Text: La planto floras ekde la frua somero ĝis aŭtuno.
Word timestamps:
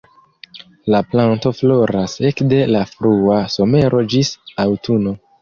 La 0.93 1.01
planto 1.11 1.51
floras 1.57 2.15
ekde 2.31 2.63
la 2.77 2.83
frua 2.93 3.37
somero 3.59 4.03
ĝis 4.17 4.35
aŭtuno. 4.67 5.17